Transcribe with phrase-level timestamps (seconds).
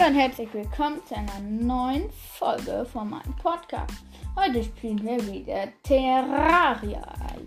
[0.00, 4.02] Hallo und herzlich willkommen zu einer neuen Folge von meinem Podcast.
[4.34, 7.02] Heute spielen wir wieder Terraria.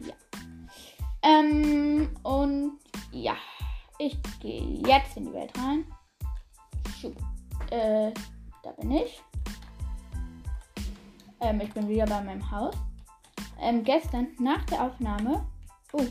[0.06, 0.14] Ja.
[1.24, 2.74] Ähm, und
[3.12, 3.36] ja,
[3.98, 5.84] ich gehe jetzt in die Welt rein.
[7.02, 7.14] Schuh.
[7.72, 8.12] Äh,
[8.62, 9.20] da bin ich.
[11.40, 12.76] Ähm, ich bin wieder bei meinem Haus.
[13.60, 15.44] Ähm, gestern nach der Aufnahme.
[15.92, 16.06] Oh,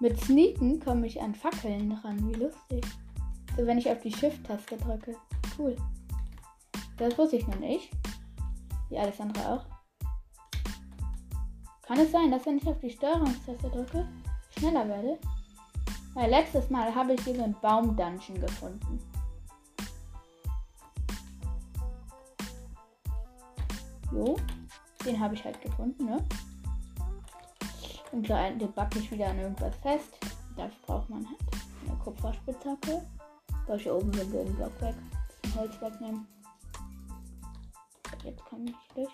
[0.00, 2.28] mit Sneaken komme ich an Fackeln dran.
[2.28, 2.84] Wie lustig.
[3.56, 5.16] So, wenn ich auf die Shift-Taste drücke.
[5.58, 5.76] Cool.
[6.96, 7.90] Das wusste ich noch nicht.
[8.88, 9.64] Wie alles andere auch.
[11.82, 14.08] Kann es sein, dass wenn ich auf die Steuerungstaste drücke,
[14.58, 15.18] schneller werde?
[16.14, 18.98] Weil letztes Mal habe ich hier so einen Baum-Dungeon gefunden.
[24.12, 24.36] Jo,
[25.04, 26.24] den habe ich halt gefunden, ne?
[28.12, 30.16] Und da backe ich wieder an irgendwas fest.
[30.56, 31.38] Dafür braucht man halt
[31.86, 33.06] eine Kupferspitzhacke.
[33.66, 35.15] Soll ich oben den blöden Block weg, den
[35.56, 36.26] Holz wegnehmen.
[38.24, 39.12] Jetzt komme ich durch.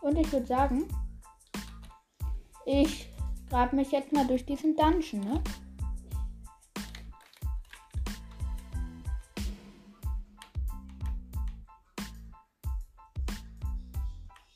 [0.00, 0.88] Und ich würde sagen,
[2.66, 3.08] ich
[3.48, 5.42] grab mich jetzt mal durch diesen Dungeon, ne?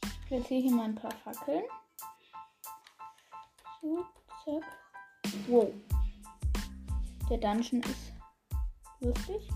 [0.03, 1.63] Ich platziere hier mal ein paar Fackeln.
[4.45, 4.63] Zack.
[5.49, 5.73] Wow.
[7.31, 8.13] Der Dungeon ist
[9.01, 9.49] lustig.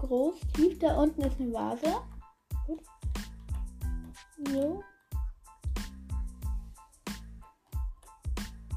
[0.00, 0.78] Groß, tief.
[0.78, 2.00] Da unten ist eine Vase.
[2.66, 2.82] Gut.
[4.50, 4.84] So.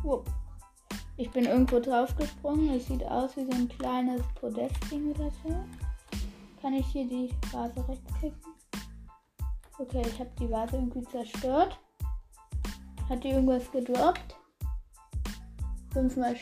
[0.04, 0.26] Wow.
[1.18, 2.76] Ich bin irgendwo draufgesprungen.
[2.76, 5.56] Es sieht aus wie so ein kleines Podestding oder so.
[6.62, 8.54] Kann ich hier die Vase rechtsklicken?
[9.80, 11.80] Okay, ich habe die Vase irgendwie zerstört.
[13.10, 14.36] Hat die irgendwas gedroppt?
[15.92, 16.36] Fünfmal,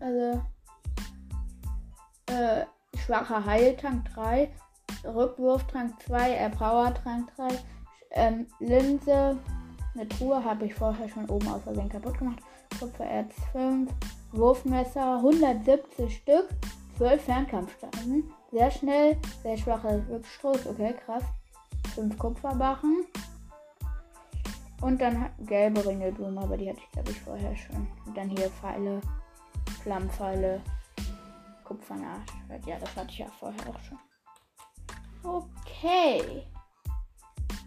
[0.00, 0.42] also
[2.26, 2.64] äh,
[2.98, 4.50] schwacher Heiltank 3,
[5.04, 7.48] Rückwurftrank 2, Erpowertrank 3,
[8.10, 9.38] ähm, Linse,
[9.98, 12.38] eine Truhe habe ich vorher schon oben aus Versehen kaputt gemacht.
[12.78, 13.90] Kupfererz 5,
[14.30, 16.48] Wurfmesser 170 Stück,
[16.98, 18.22] 12 Fernkampfsteine.
[18.52, 21.24] Sehr schnell, sehr schwache Rückstoß, okay, krass.
[21.96, 23.06] 5 Kupferbachen.
[24.80, 27.88] Und dann gelbe Ringelblume, aber die hatte ich glaube ich vorher schon.
[28.06, 29.00] Und dann hier Pfeile,
[29.82, 30.60] Flammpfeile,
[31.64, 32.32] Kupfernarsch.
[32.66, 33.98] Ja, das hatte ich ja vorher auch schon.
[35.22, 36.44] Okay.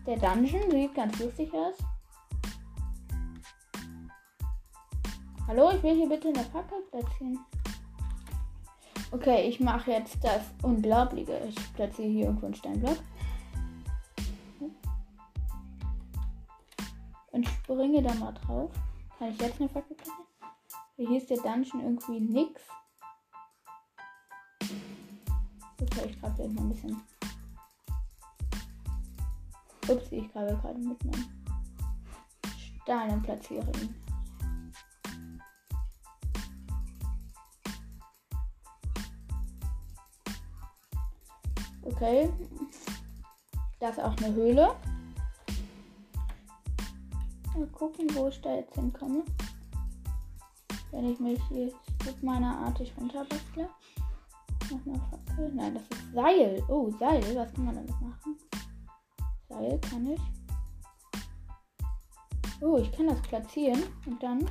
[0.08, 1.76] Der Dungeon sieht ganz lustig aus.
[5.48, 7.40] Hallo, ich will hier bitte eine Fackel platzieren.
[9.12, 11.38] Okay, ich mache jetzt das Unglaubliche.
[11.50, 12.98] Ich platziere hier irgendwo einen Steinblock.
[17.32, 18.72] Und springe da mal drauf.
[19.18, 20.28] Kann ich jetzt eine Fackel platzieren?
[20.98, 22.62] Hier ist der Dungeon irgendwie nix.
[25.82, 27.02] Okay, ich grabe jetzt mal ein bisschen.
[29.88, 31.30] Ups, ich grabe gerade mit meinem
[32.82, 33.96] Stein und platziere ihn.
[41.84, 42.32] Okay.
[43.80, 44.76] Da ist auch eine Höhle.
[47.56, 49.24] Mal gucken, wo ich da jetzt hinkomme.
[50.92, 51.72] Wenn ich mich hier
[52.06, 53.70] mit meiner artig runterbastle.
[54.70, 55.52] Nochmal Fackel.
[55.54, 56.64] Nein, das ist Seil.
[56.70, 57.36] Oh, Seil.
[57.36, 58.38] Was kann man damit machen?
[59.50, 60.22] Seil kann ich.
[62.62, 63.84] Oh, ich kann das platzieren.
[64.06, 64.50] Und dann.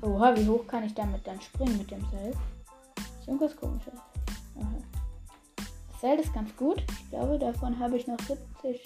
[0.00, 2.34] Oha, wie hoch kann ich damit dann springen mit dem Seil?
[3.20, 3.94] Ist irgendwas komisches.
[4.58, 4.76] Aha.
[5.56, 6.82] Das Seil ist ganz gut.
[6.90, 8.82] Ich glaube, davon habe ich noch 70,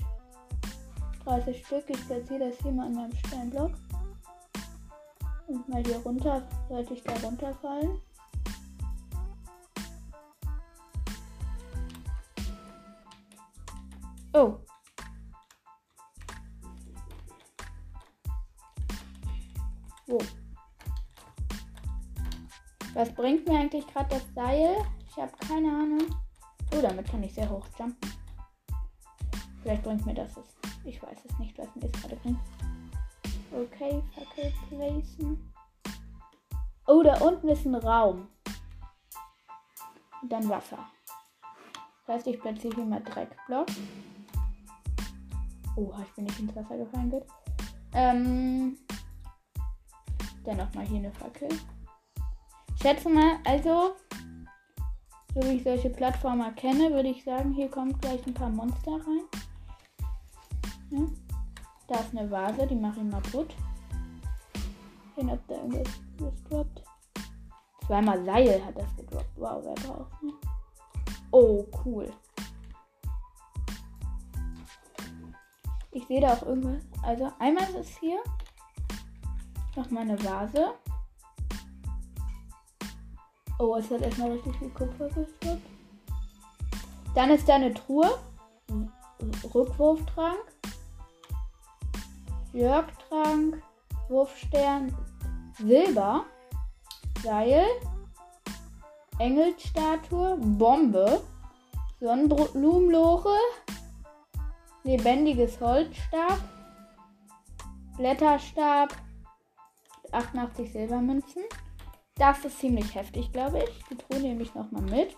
[1.27, 1.85] 30 Stück.
[1.89, 3.73] Ich platziere das hier mal an meinem Steinblock.
[5.49, 8.01] Und mal hier runter, sollte ich da runterfallen.
[14.33, 14.59] Oh.
[20.07, 20.19] Wo?
[22.95, 24.77] Was bringt mir eigentlich gerade das Seil?
[25.09, 26.03] Ich habe keine Ahnung.
[26.73, 28.13] Oh, damit kann ich sehr hoch jumpen.
[29.63, 30.56] Vielleicht bringt mir das es.
[30.87, 32.39] Ich weiß es nicht, was mir das gerade bringt.
[33.53, 35.53] Okay, Fackel placen.
[36.87, 38.29] Oh, da unten ist ein Raum.
[40.23, 40.79] Und dann Wasser.
[42.07, 43.67] Das heißt, ich platziere hier mal Dreckblock.
[45.75, 47.25] Oh, ich bin nicht ins Wasser gefallen, gut.
[47.93, 48.79] Ähm.
[50.45, 51.49] Dann nochmal hier eine Fackel.
[52.77, 53.97] Ich schätze mal, also,
[55.35, 58.93] so wie ich solche Plattformer kenne, würde ich sagen, hier kommt gleich ein paar Monster
[58.93, 59.25] rein.
[60.97, 61.07] Ja.
[61.89, 63.55] Da ist eine Vase, die mache ich mal gut.
[65.15, 65.89] Sehen, ob da irgendwas
[66.19, 66.83] was droppt.
[67.87, 69.31] Zweimal Seil hat das gedroppt.
[69.37, 70.33] Wow, wer braucht ne?
[71.31, 72.13] Oh, cool.
[75.93, 76.83] Ich sehe da auch irgendwas.
[77.03, 78.19] Also einmal ist es hier
[79.77, 80.75] noch mal eine Vase.
[83.59, 85.63] Oh, es hat erstmal richtig viel Kupfer gestoppt.
[87.15, 88.19] Dann ist da eine Truhe.
[89.55, 90.56] Rückwurftrank.
[92.57, 93.63] Jörgtrank.
[94.09, 94.97] Wurfstern.
[95.59, 96.25] Silber.
[97.23, 97.67] Seil.
[99.19, 100.39] Engelsstatue.
[100.39, 101.21] Bombe.
[102.01, 103.37] Sonnenblumenloche.
[104.85, 106.39] Lebendiges Holzstab.
[107.99, 108.97] Blätterstab.
[110.13, 111.43] 88 Silbermünzen.
[112.15, 113.85] Das ist ziemlich heftig, glaube ich.
[113.91, 115.15] Die Truhe nehme ich nochmal mit.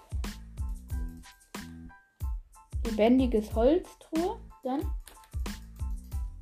[2.85, 4.41] Lebendiges Holztruhe.
[4.65, 4.83] Dann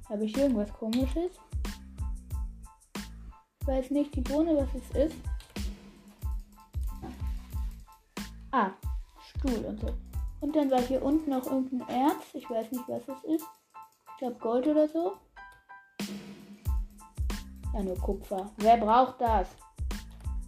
[0.08, 1.32] habe ich irgendwas komisches.
[3.60, 5.16] Ich weiß nicht die Bohne, was es ist.
[8.52, 8.70] Ah,
[9.28, 9.88] Stuhl und so.
[10.40, 12.22] Und dann war hier unten noch irgendein Erz.
[12.34, 13.46] Ich weiß nicht, was es ist.
[14.12, 15.16] Ich glaube Gold oder so.
[17.74, 18.50] Ja, nur Kupfer.
[18.58, 19.48] Wer braucht das?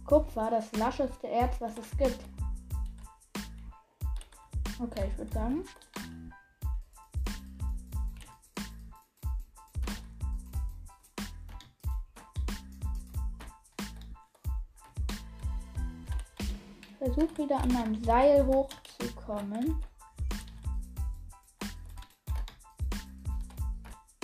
[0.05, 2.19] Kupfer, das lascheste Erz, was es gibt.
[4.79, 5.63] Okay, ich würde sagen.
[16.99, 19.81] Versuch wieder an meinem Seil hochzukommen.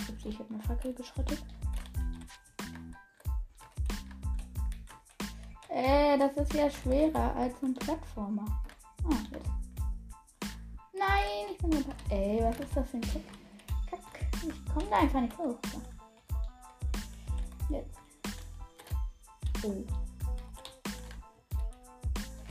[0.10, 1.42] Ups, ich habe eine Fackel geschrottet.
[5.69, 8.45] Äh, das ist ja schwerer als ein Plattformer.
[9.06, 9.50] Ah, jetzt.
[10.94, 11.94] Nein, ich bin dabei.
[12.10, 13.21] Ey, was ist das für ein Kack?
[13.89, 14.28] Kack.
[14.33, 15.57] Ich komme da einfach nicht hoch.
[15.71, 15.81] So.
[17.69, 17.98] Jetzt.
[19.63, 20.05] Oh.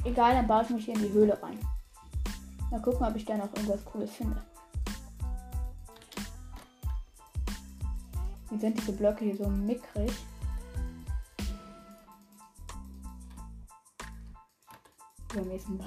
[0.04, 1.58] Egal, dann baue ich mich hier in die Höhle rein.
[2.70, 4.42] Mal gucken, ob ich da noch irgendwas Cooles finde.
[8.50, 10.12] Wie sind diese Blöcke hier so mickrig?
[15.34, 15.86] war.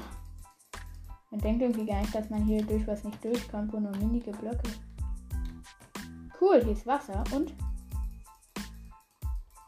[1.31, 4.31] Man denkt irgendwie gar nicht, dass man hier durch was nicht durchkommt, wo nur minige
[4.31, 4.69] Blöcke.
[6.39, 7.53] Cool, hier ist Wasser und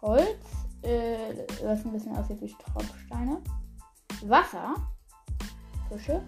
[0.01, 0.45] Holz,
[0.81, 3.41] äh, was ein bisschen aussieht wie Tropfsteine.
[4.27, 4.75] Wasser.
[5.89, 6.21] Fische.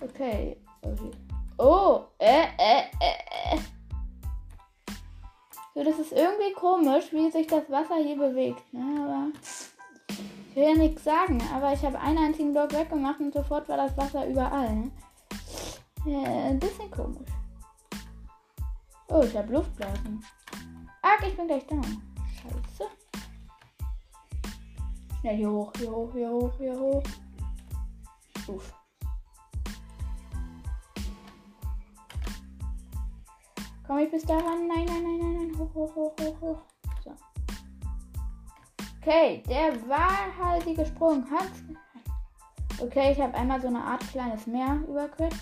[0.00, 0.56] Okay.
[0.82, 1.10] okay.
[1.58, 3.60] Oh, äh, äh, äh, äh.
[5.74, 8.72] So, das ist irgendwie komisch, wie sich das Wasser hier bewegt.
[8.72, 8.82] Ne?
[9.02, 9.28] Aber
[10.50, 13.76] ich will ja nichts sagen, aber ich habe einen einzigen Block weggemacht und sofort war
[13.76, 14.74] das Wasser überall.
[14.74, 14.90] Ne?
[16.06, 17.30] Äh, ein bisschen komisch.
[19.08, 20.24] Oh, ich habe Luftblasen.
[21.02, 21.76] Ach, ich bin gleich da.
[25.24, 27.02] Schnell hier hoch, hier hoch, hier hoch, hier hoch.
[28.46, 28.74] Uff.
[33.86, 34.68] Komme ich bis daran?
[34.68, 35.58] Nein, nein, nein, nein, nein.
[35.58, 36.58] Hoch, hoch, hoch, hoch, hoch.
[39.00, 41.52] Okay, der wahrhaltige Sprung hat.
[42.82, 45.36] Okay, ich habe einmal so eine Art kleines Meer überquert.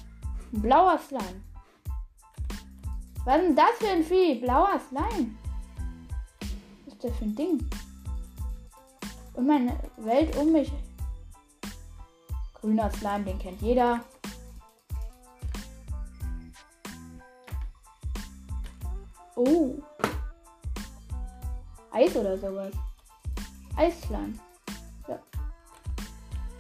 [0.53, 1.43] Blauer Slime.
[3.25, 4.37] Was ist denn das für ein Vieh?
[4.37, 5.35] Blauer Slime.
[6.85, 7.69] Was ist das für ein Ding?
[9.43, 10.73] Und meine Welt um mich.
[12.55, 13.99] Grüner Slime, den kennt jeder.
[19.35, 19.83] Oh.
[21.91, 22.73] Eis oder sowas.
[23.75, 24.39] Eisschleim.
[25.09, 25.19] So.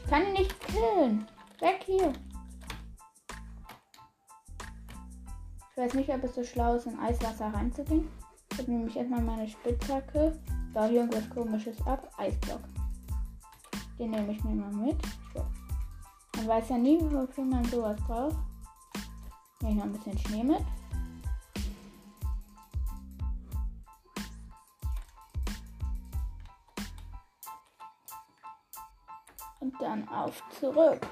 [0.02, 1.28] Ich kann ihn nicht killen.
[1.60, 2.12] Weg hier.
[5.70, 8.08] Ich weiß nicht, ob es so schlau ist, in Eiswasser reinzugehen.
[8.50, 10.36] Ich habe nämlich erstmal meine Spitzhacke.
[10.74, 12.10] Da hier irgendwas komisches ab.
[12.16, 12.71] Eisblock.
[13.98, 14.96] Den nehme ich mir mal mit.
[16.36, 18.36] Man weiß ja nie, wofür man sowas braucht.
[19.60, 20.64] Nehme ich noch ein bisschen Schnee mit.
[29.60, 31.06] Und dann auf zurück.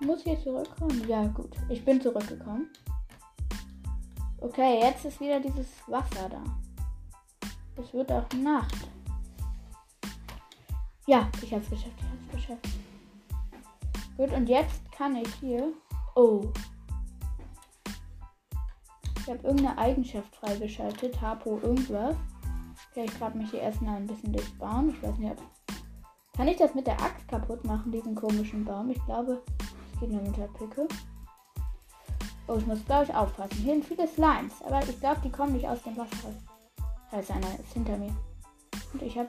[0.00, 1.06] Muss hier zurückkommen?
[1.08, 1.56] Ja, gut.
[1.68, 2.68] Ich bin zurückgekommen.
[4.42, 6.42] Okay, jetzt ist wieder dieses Wasser da.
[7.76, 8.88] Es wird auch Nacht.
[11.06, 11.94] Ja, ich hab's geschafft.
[11.98, 12.68] Ich hab's geschafft.
[14.16, 15.72] Gut, und jetzt kann ich hier.
[16.14, 16.50] Oh,
[19.18, 21.20] ich habe irgendeine Eigenschaft freigeschaltet.
[21.20, 22.16] Harpo irgendwas.
[22.90, 24.88] Okay, ich frage mich hier erstmal ein bisschen durchs Baum.
[24.88, 25.42] Ich weiß nicht, ob.
[26.34, 28.88] Kann ich das mit der Axt kaputt machen, diesen komischen Baum?
[28.88, 29.42] Ich glaube,
[29.92, 30.88] es geht nur mit der Picke.
[32.50, 33.58] Oh, ich muss glaube ich aufpassen.
[33.58, 36.34] Hier sind viele Slimes, aber ich glaube, die kommen nicht aus dem Wasser.
[37.12, 38.12] Da ist einer, ist hinter mir.
[38.92, 39.28] Und ich habe,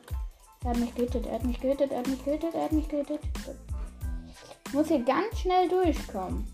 [0.63, 2.87] er hat mich gehittet, er hat mich gehittet, er hat mich gehittet, er hat mich
[2.89, 3.19] gehittet.
[4.65, 6.47] Ich muss hier ganz schnell durchkommen.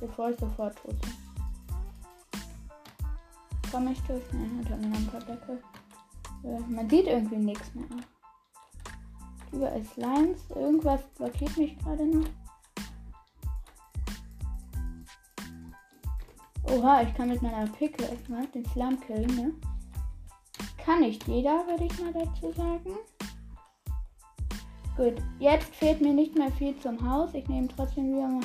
[0.00, 1.12] Bevor ich sofort tot bin.
[3.70, 4.24] Komm ich durch?
[4.32, 5.62] Nein, unter einer Lampadecke.
[6.42, 7.86] Man sieht irgendwie nichts mehr.
[9.52, 10.40] Überall Slimes.
[10.50, 12.26] Irgendwas blockiert mich gerade noch.
[16.70, 19.54] Oha, ich kann mit meiner Picke erstmal den Slime killen, ne?
[20.78, 22.96] Kann nicht jeder, würde ich mal dazu sagen.
[24.96, 27.34] Gut, jetzt fehlt mir nicht mehr viel zum Haus.
[27.34, 28.44] Ich nehme trotzdem wieder mal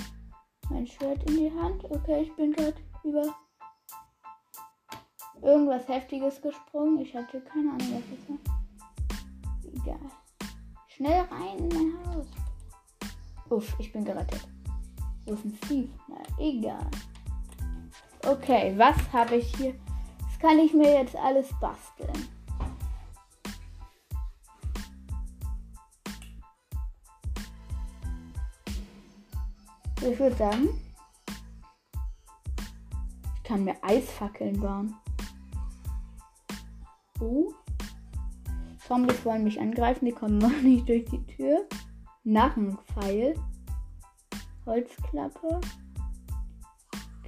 [0.70, 1.84] mein Schwert in die Hand.
[1.86, 3.34] Okay, ich bin gerade über
[5.42, 7.00] irgendwas Heftiges gesprungen.
[7.00, 8.38] Ich hatte keine Ahnung, was das war.
[9.74, 10.12] Egal.
[10.88, 12.28] Schnell rein in mein Haus.
[13.50, 14.48] Uff, ich bin gerettet.
[15.26, 15.90] Ist ein Steve?
[16.08, 16.86] Na, egal.
[18.26, 19.74] Okay, was habe ich hier?
[20.20, 22.28] Das kann ich mir jetzt alles basteln.
[30.04, 30.70] Ich würde sagen,
[33.36, 34.96] ich kann mir Eisfackeln bauen.
[37.20, 37.54] Oh.
[38.88, 41.68] Zombies wollen mich angreifen, die kommen noch nicht durch die Tür.
[42.24, 43.36] Narrenpfeil.
[44.66, 45.60] Holzklappe.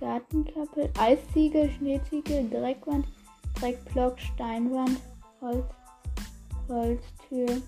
[0.03, 0.91] Gartenklappe.
[0.99, 3.07] Eisziegel, Schneeziegel, Dreckwand,
[3.55, 4.99] Dreckblock, Steinwand,
[5.39, 5.65] Holz,
[6.67, 7.61] Holztür.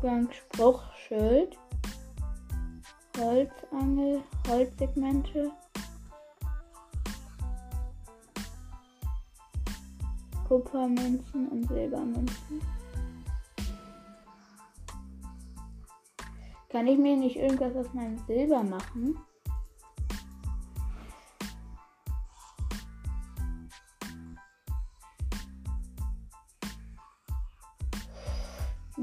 [0.00, 1.58] Gang, Spruchschild.
[3.18, 5.50] Holzangel, Holzsegmente.
[10.48, 12.62] Kupfermünzen und Silbermünzen.
[16.70, 19.18] Kann ich mir nicht irgendwas aus meinem Silber machen?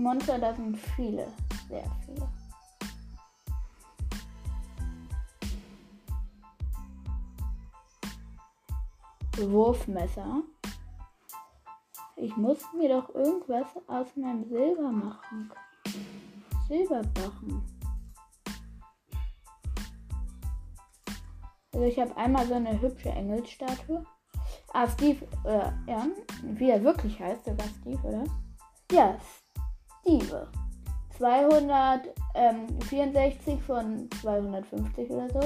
[0.06, 1.34] Monster, da sind viele,
[1.68, 2.30] sehr viele.
[9.50, 10.44] Wurfmesser.
[12.18, 15.52] Ich muss mir doch irgendwas aus meinem Silber machen.
[16.68, 17.64] Silberbachen.
[21.74, 24.06] Also ich habe einmal so eine hübsche Engelsstatue.
[24.72, 26.06] Ah, Steve, äh, ja,
[26.44, 28.24] wie er wirklich heißt, sogar Steve, oder?
[28.92, 29.18] Ja,
[30.06, 30.48] Steve.
[31.18, 35.40] 264 von 250 oder so.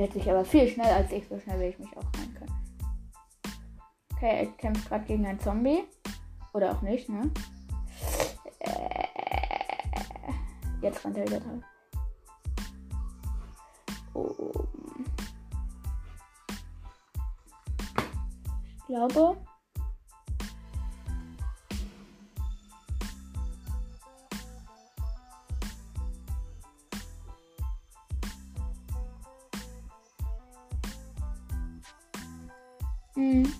[0.00, 2.52] Hat sich aber viel schneller als ich, so schnell will ich mich auch rein können.
[4.14, 5.84] Okay, er kämpft gerade gegen einen Zombie.
[6.54, 7.30] Oder auch nicht, ne?
[8.60, 9.04] Äh,
[10.80, 11.62] jetzt rennt er wieder drauf.
[14.14, 14.32] Oh.
[18.78, 19.36] Ich glaube.
[33.16, 33.52] Hm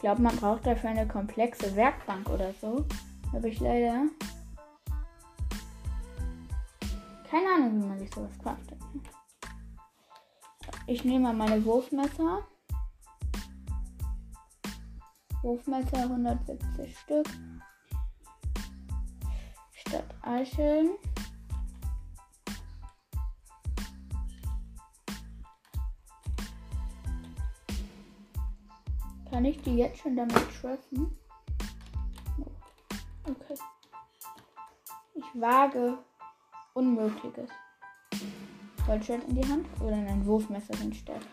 [0.00, 2.84] glaube, man braucht dafür eine komplexe Werkbank oder so.
[3.32, 4.06] Habe ich leider
[7.30, 8.78] keine Ahnung, wie man sich sowas craftet.
[10.88, 12.40] Ich nehme mal meine Wurfmesser.
[15.42, 17.28] Wurfmesser 170 Stück.
[19.72, 20.90] Statt Eicheln.
[29.40, 31.18] Kann ich die jetzt schon damit treffen?
[33.24, 33.54] Okay.
[35.14, 35.96] Ich wage
[36.74, 37.48] Unmögliches.
[38.86, 41.24] Holzschwert in die Hand oder ein Wurfmesser sind stärker.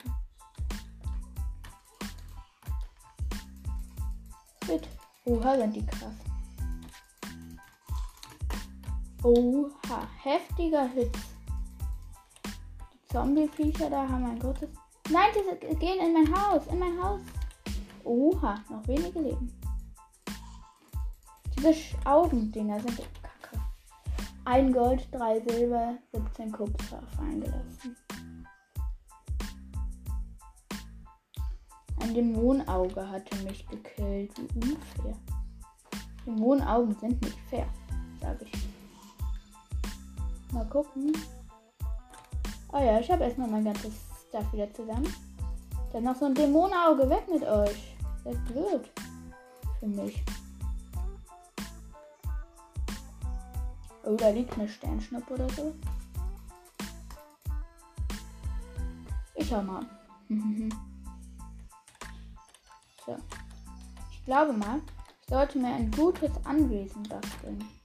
[4.70, 4.88] Mit.
[5.26, 6.16] Oha, sind die krass.
[9.22, 11.14] Oha, heftiger Hit.
[12.94, 14.70] Die Zombie-Viecher da haben ein großes.
[15.10, 17.20] Nein, die gehen in mein Haus, in mein Haus.
[18.08, 19.52] Oha, noch wenige Leben.
[21.58, 21.74] Diese
[22.06, 23.62] Augendinger sind kacke.
[24.46, 27.98] Ein Gold, drei Silber, 17 Kupfer fallen gelassen.
[32.00, 34.32] Ein Dämonauge hatte mich gekillt.
[34.54, 35.18] Wie unfair.
[36.26, 37.68] Dämonaugen sind nicht fair,
[38.22, 38.70] sage ich.
[40.54, 41.12] Mal gucken.
[42.72, 43.94] Oh ja, ich habe erstmal mein ganzes
[44.30, 45.14] Stuff wieder zusammen.
[45.92, 48.92] Dann noch so ein Dämonauge weg mit euch sehr blöd
[49.80, 50.24] für mich.
[54.04, 55.76] Oh, da liegt eine Sternschnuppe oder so.
[59.36, 59.86] Ich schau mal.
[63.06, 63.18] so.
[64.12, 64.82] Ich glaube mal,
[65.22, 67.77] ich sollte mir ein gutes Anwesen basteln.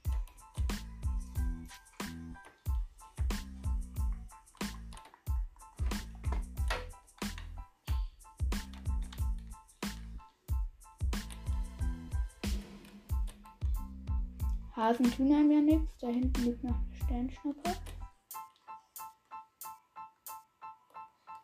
[14.83, 15.97] Hasen tun einem ja nichts.
[15.99, 17.73] Da hinten liegt noch eine Sternschnuppe.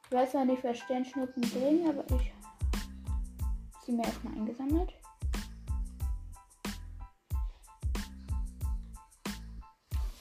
[0.05, 2.33] Ich weiß zwar nicht, was Sternschnuppen bringen, aber ich
[3.85, 4.93] sie mir erstmal eingesammelt.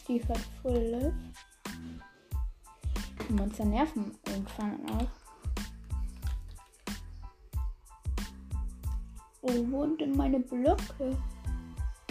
[0.02, 1.14] Steve hat Full Life.
[3.28, 5.08] Die Monster nerven irgendwann auch.
[9.42, 11.16] Oh, wo sind denn meine Blöcke?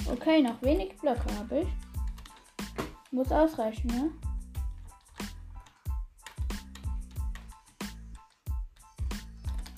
[0.09, 1.67] Okay, noch wenig Blöcke habe ich.
[3.11, 4.11] Muss ausreichen, ne?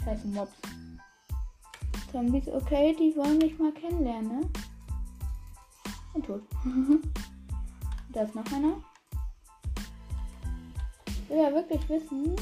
[0.04, 0.52] Scheiße Mobs.
[2.12, 4.50] Zombies, okay, die wollen mich mal kennenlernen, ne?
[6.14, 6.44] Und tot.
[8.10, 8.78] da ist noch einer.
[11.08, 12.36] Ich will ja wirklich wissen,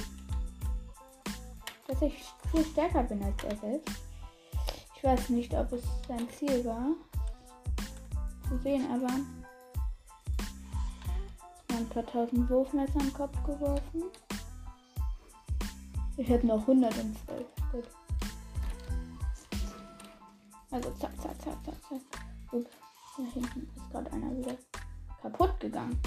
[1.88, 2.14] dass ich
[2.52, 3.96] viel stärker bin als er selbst.
[4.96, 6.96] Ich weiß nicht, ob es sein Ziel war
[8.48, 9.14] zu sehen, aber
[11.76, 14.04] ein paar tausend Wurfmesser im Kopf geworfen.
[16.18, 17.14] Ich hätte noch 112.
[17.72, 17.84] Gut.
[20.72, 22.02] Also zack, zack, zack, zack, zack.
[22.52, 22.72] Ups,
[23.18, 24.56] da hinten ist gerade einer wieder
[25.22, 26.00] kaputt gegangen.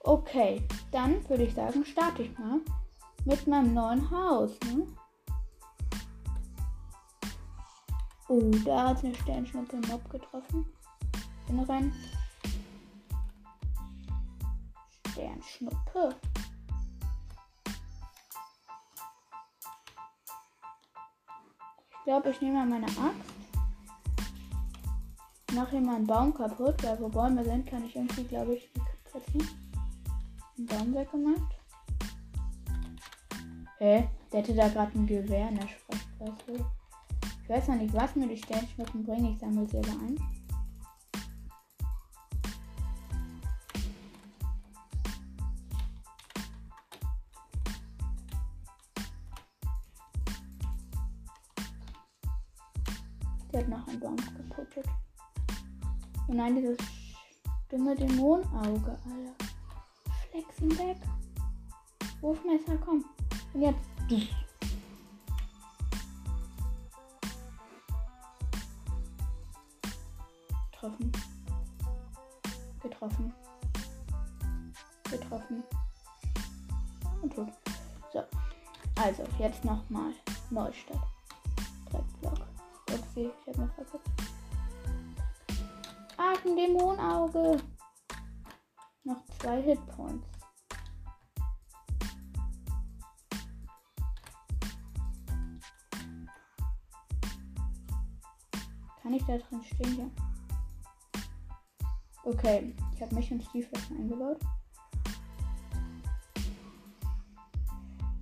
[0.00, 2.60] Okay, dann würde ich sagen, starte ich mal
[3.24, 4.50] mit meinem neuen Haus.
[4.66, 4.86] Ne?
[8.34, 10.64] Oh, da hat eine Sternschnuppe einen Mob getroffen.
[11.46, 11.92] Bin rein.
[15.10, 16.16] Sternschnuppe.
[21.90, 23.34] Ich glaube, ich nehme mal meine Axt.
[25.52, 28.70] Mache hier mal einen Baum kaputt, weil wo Bäume sind, kann ich irgendwie, glaube ich,
[29.10, 29.46] platzieren.
[30.56, 31.54] Einen Baum weggemacht.
[33.76, 34.08] Hä?
[34.32, 36.64] Der hätte da gerade ein Gewehr in der Sprechklasse.
[37.52, 39.34] Weiß noch nicht, was mir die Sternschnuppen bringen.
[39.34, 40.18] Ich sammle sie aber ein.
[53.52, 54.86] Der hat noch einen Baum geputtet.
[56.28, 56.78] Und nein, dieses
[57.68, 59.44] dumme Dämonenauge, Alter.
[60.30, 60.96] Flexen weg.
[62.22, 63.04] Wurfmesser, komm.
[63.52, 64.51] Und jetzt.
[70.82, 71.12] Getroffen.
[72.82, 73.34] Getroffen.
[75.04, 75.62] Getroffen.
[77.22, 77.48] Und tot.
[78.12, 78.22] So.
[79.00, 80.12] Also, jetzt nochmal
[80.50, 80.98] Neustadt.
[81.88, 82.48] Dreckblock.
[82.90, 84.00] Upsi, ich hab mir vergessen.
[86.44, 87.62] Dämonauge.
[89.04, 90.26] Noch zwei Hitpoints.
[99.00, 99.98] Kann ich da drin stehen?
[99.98, 100.31] Ja.
[102.24, 104.38] Okay, ich habe mich und Steve schon eingebaut.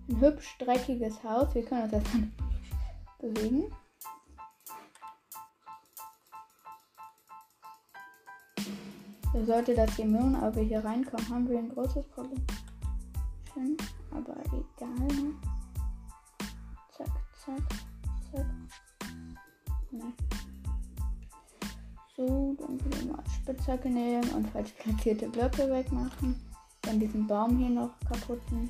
[0.08, 1.54] Ein hübsch dreckiges Haus.
[1.54, 2.32] Wir können uns dann
[3.20, 3.70] bewegen.
[9.32, 12.44] Da sollte das Dämonenauge hier reinkommen, haben wir ein großes Problem.
[13.54, 13.76] Schön,
[14.10, 15.06] aber egal.
[15.06, 15.34] Ne?
[16.96, 17.62] Zack, zack,
[18.32, 18.46] zack.
[19.92, 20.12] Ne.
[22.20, 26.38] So, dann wieder mal Spitzhacke nehmen und falsch platzierte Blöcke wegmachen.
[26.83, 28.68] Dann diesen Baum hier noch kaputten.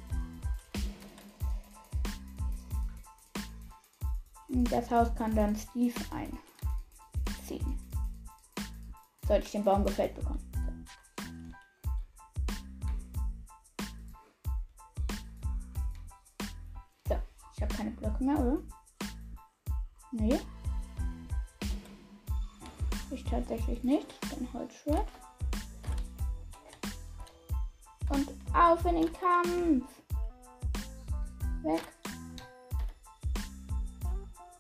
[4.47, 7.77] Und das Haus kann dann Steve einziehen.
[9.27, 10.53] Sollte ich den Baum gefällt bekommen.
[17.09, 17.17] So,
[17.57, 18.63] ich habe keine Blöcke mehr, oder?
[20.13, 20.39] Nee.
[23.11, 24.07] Ich tatsächlich nicht.
[24.31, 25.07] Dann Holzschwert.
[28.09, 29.87] Und auf in den Kampf.
[31.63, 31.83] Weg.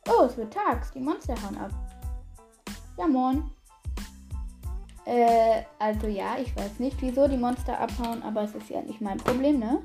[0.08, 0.92] Oh, es wird tags.
[0.92, 1.70] Die Monster hauen ab.
[2.96, 3.50] Ja, moin.
[5.06, 9.00] Äh, also ja, ich weiß nicht, wieso die Monster abhauen, aber es ist ja nicht
[9.00, 9.82] mein Problem, ne?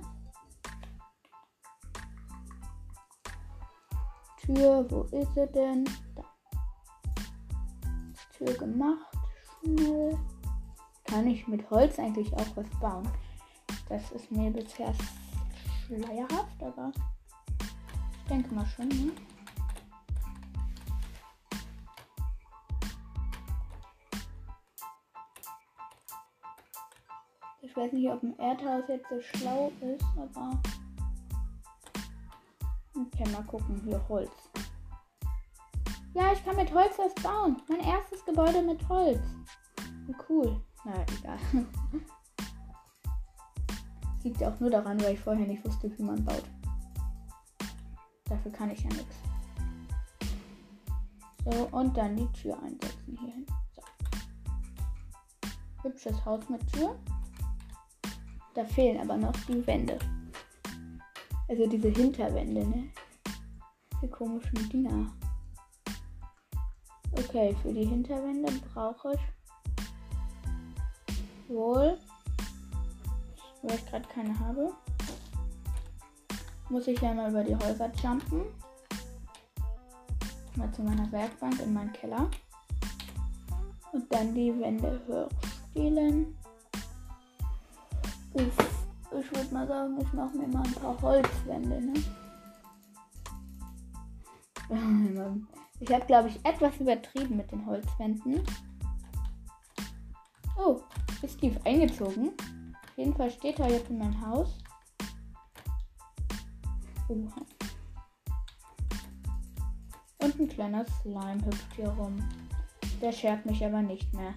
[4.46, 5.86] Tür, wo ist sie denn?
[6.16, 6.25] Da.
[8.46, 9.12] Tür gemacht.
[9.64, 10.18] Schnell.
[11.06, 13.08] kann ich mit Holz eigentlich auch was bauen.
[13.90, 14.94] Das ist mir bisher
[15.86, 16.92] schleierhaft, aber
[17.60, 19.12] ich denke mal schon, ne?
[27.62, 30.60] Ich weiß nicht, ob ein Erdhaus jetzt so schlau ist, aber.
[32.96, 33.82] Okay, mal gucken.
[33.84, 34.45] Hier Holz.
[36.36, 37.62] Ich kann mit Holz was bauen.
[37.70, 39.22] Mein erstes Gebäude mit Holz.
[40.28, 40.62] Cool.
[40.84, 41.40] Na, egal.
[44.24, 46.44] Liegt ja auch nur daran, weil ich vorher nicht wusste, wie man baut.
[48.26, 49.16] Dafür kann ich ja nichts.
[51.46, 53.46] So, und dann die Tür einsetzen hierhin.
[53.76, 53.84] So.
[55.84, 57.00] Hübsches Haus mit Tür.
[58.56, 60.00] Da fehlen aber noch die Wände.
[61.48, 62.90] Also diese Hinterwände, ne?
[64.02, 65.08] Die komischen Dinger.
[67.18, 69.22] Okay, für die Hinterwände brauche ich
[71.48, 71.98] wohl,
[73.62, 74.74] weil ich gerade keine habe,
[76.70, 78.42] muss ich ja mal über die Häuser jumpen.
[80.56, 82.30] Mal zu meiner Werkbank in meinen Keller.
[83.92, 86.36] Und dann die Wände hochspielen.
[88.34, 91.94] Ich, ich würde mal sagen, ich mache mir mal ein paar Holzwände, ne?
[95.80, 98.44] Ich habe, glaube ich, etwas übertrieben mit den Holzwänden.
[100.58, 100.82] Oh,
[101.22, 102.32] ist tief eingezogen.
[102.84, 104.58] Auf jeden Fall steht er jetzt in meinem Haus.
[107.10, 107.46] Oha.
[110.20, 112.18] Und ein kleiner Slime hüpft hier rum.
[113.02, 114.34] Der schert mich aber nicht mehr.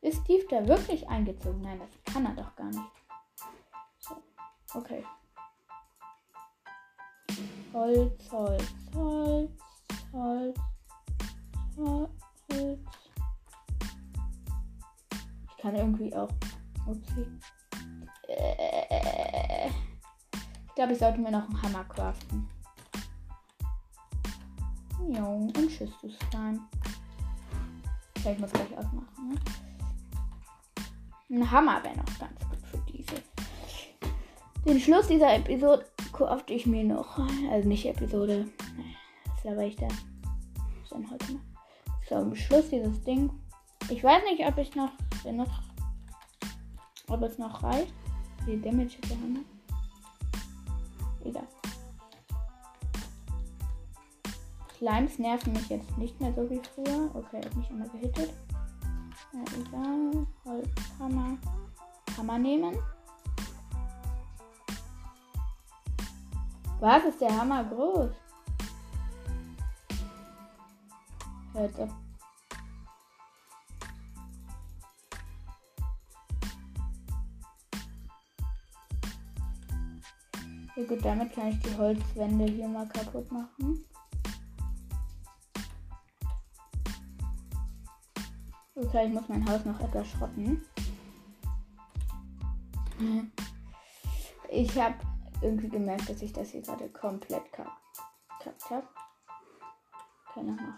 [0.00, 1.62] Ist Steve da wirklich eingezogen?
[1.62, 2.92] Nein, das kann er doch gar nicht.
[4.00, 4.16] So,
[4.74, 5.04] okay.
[7.72, 9.50] Holz, Holz, Holz,
[10.12, 10.58] Holz,
[11.76, 12.10] Holz.
[15.56, 16.30] Ich kann irgendwie auch.
[16.86, 17.26] Okay.
[18.28, 22.48] Äh, ich glaube, ich sollte mir noch einen Hammer craften.
[25.08, 26.60] Jo, und tschüss, du Slime.
[28.16, 29.40] Ich muss gleich ausmachen, ne?
[31.30, 33.22] Ein Hammer wäre noch ganz gut für diese.
[34.66, 37.18] Den Schluss dieser Episode kaufte ich mir noch.
[37.50, 38.46] Also nicht Episode.
[39.48, 39.88] Laber ich da?
[39.88, 41.40] Was denn heute noch?
[42.06, 43.30] So, am Schluss dieses Ding.
[43.88, 44.90] Ich weiß nicht, ob ich noch
[45.22, 45.48] genug.
[47.08, 47.94] Ob es noch reicht.
[48.44, 49.40] Wie Damage der Hammer.
[51.24, 51.48] Egal.
[54.76, 57.10] Slimes nerven mich jetzt nicht mehr so wie früher.
[57.14, 58.30] Okay, hat mich immer gehittet.
[59.32, 60.26] Ja, egal.
[60.44, 61.38] Holzhammer.
[62.18, 62.76] Hammer nehmen.
[66.80, 68.10] Was ist der Hammer groß?
[71.58, 71.90] Auf.
[80.76, 83.84] Ja gut, damit kann ich die Holzwände hier mal kaputt machen.
[88.76, 90.64] Okay, ich muss mein Haus noch etwas schrotten.
[94.48, 94.94] Ich habe
[95.42, 98.86] irgendwie gemerkt, dass ich das hier gerade komplett gekackt habe.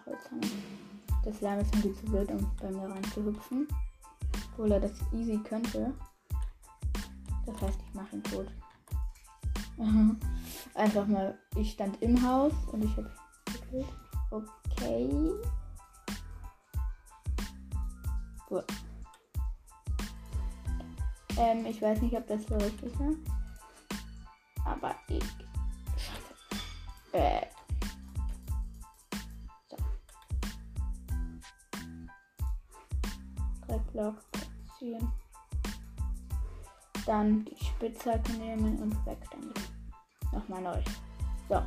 [0.06, 0.40] Holz haben.
[1.24, 3.68] Das Lärm ist irgendwie zu wild, um bei mir reinzuhüpfen.
[4.52, 5.92] Obwohl er das easy könnte.
[7.46, 8.46] Das heißt, ich mache ihn tot.
[10.74, 13.10] Einfach mal, ich stand im Haus und ich habe.
[14.30, 15.32] Okay.
[18.48, 18.64] Gut.
[21.36, 23.18] Ähm, ich weiß nicht, ob das so richtig ist.
[24.64, 25.24] Aber ich.
[25.96, 27.12] Scheiße.
[27.12, 27.59] Äh.
[33.70, 35.12] Dreckblock platzieren.
[37.06, 39.60] Dann die Spitzhacke nehmen und weg damit.
[40.32, 40.82] Nochmal neu.
[41.48, 41.62] So.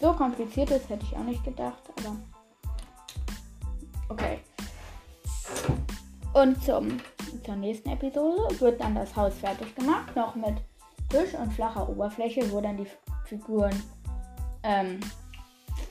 [0.00, 2.16] So kompliziert ist, hätte ich auch nicht gedacht, aber.
[4.08, 4.40] Okay.
[6.32, 7.00] Und zum,
[7.44, 10.56] zur nächsten Episode wird dann das Haus fertig gemacht, noch mit
[11.08, 12.86] Tisch und flacher Oberfläche, wo dann die
[13.24, 13.82] Figuren
[14.62, 15.00] ähm,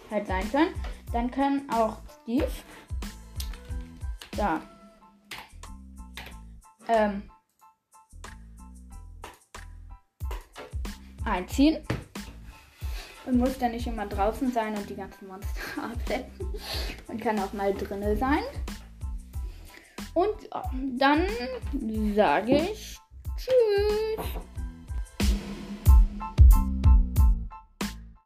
[0.10, 0.74] halt sein können.
[1.12, 2.48] Dann können auch Steve
[4.38, 4.62] da
[6.90, 7.24] ähm,
[11.26, 11.84] einziehen.
[13.26, 16.50] Und muss dann nicht immer draußen sein und die ganzen Monster absetzen.
[17.08, 18.44] Und kann auch mal drinnen sein.
[20.16, 20.50] Und
[20.98, 21.28] dann
[22.16, 22.98] sage ich
[23.38, 24.59] Tschüss.